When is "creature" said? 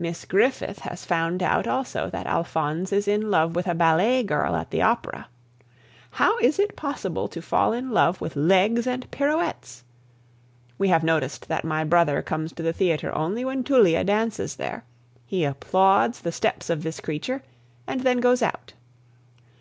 16.98-17.44